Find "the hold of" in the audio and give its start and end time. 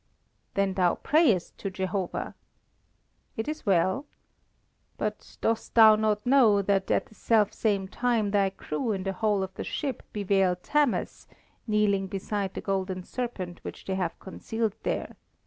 9.03-9.53